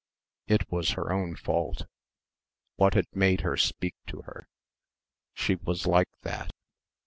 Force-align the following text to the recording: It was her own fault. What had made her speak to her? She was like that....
It 0.47 0.71
was 0.71 0.93
her 0.93 1.11
own 1.13 1.35
fault. 1.35 1.85
What 2.75 2.95
had 2.95 3.05
made 3.13 3.41
her 3.41 3.55
speak 3.55 3.93
to 4.07 4.21
her? 4.23 4.47
She 5.35 5.53
was 5.53 5.85
like 5.85 6.09
that.... 6.23 6.49